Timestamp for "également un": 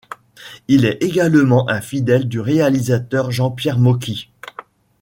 1.03-1.79